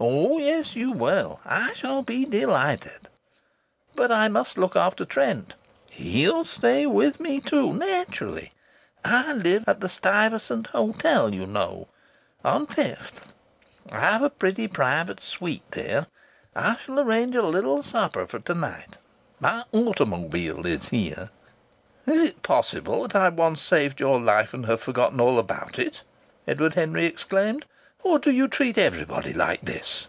"Oh, 0.00 0.38
yes, 0.40 0.74
you 0.74 0.90
will. 0.90 1.38
I 1.44 1.72
shall 1.74 2.02
be 2.02 2.24
delighted." 2.24 3.02
"But 3.94 4.10
I 4.10 4.26
must 4.26 4.58
look 4.58 4.74
after 4.74 5.04
Trent." 5.04 5.54
"He'll 5.88 6.44
stay 6.44 6.84
with 6.84 7.20
me 7.20 7.40
too 7.40 7.72
naturally. 7.72 8.52
I 9.04 9.32
live 9.32 9.62
at 9.68 9.78
the 9.78 9.88
Stuyvesant 9.88 10.66
Hotel, 10.66 11.32
you 11.32 11.46
know, 11.46 11.86
on 12.44 12.66
Fifth. 12.66 13.32
I've 13.92 14.22
a 14.22 14.30
pretty 14.30 14.66
private 14.66 15.20
suite 15.20 15.62
there. 15.70 16.08
I 16.56 16.74
shall 16.78 16.98
arrange 16.98 17.36
a 17.36 17.42
little 17.42 17.84
supper 17.84 18.26
for 18.26 18.40
to 18.40 18.54
night. 18.54 18.98
My 19.38 19.62
automobile 19.72 20.66
is 20.66 20.88
here." 20.88 21.30
"Is 22.04 22.20
it 22.30 22.42
possible 22.42 23.02
that 23.02 23.14
I 23.14 23.28
once 23.28 23.60
saved 23.62 24.00
your 24.00 24.18
life 24.18 24.52
and 24.52 24.66
have 24.66 24.80
forgotten 24.82 25.20
all 25.20 25.38
about 25.38 25.78
it?" 25.78 26.02
Edward 26.48 26.74
Henry 26.74 27.06
exclaimed. 27.06 27.64
"Or 28.02 28.18
do 28.18 28.30
you 28.30 28.48
treat 28.48 28.76
everybody 28.76 29.32
like 29.32 29.62
this?" 29.62 30.08